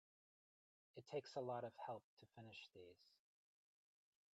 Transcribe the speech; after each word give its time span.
It 0.95 1.05
takes 1.05 1.35
a 1.35 1.39
lot 1.39 1.63
of 1.63 1.73
help 1.85 2.01
to 2.21 2.25
finish 2.35 2.69
these. 2.73 3.11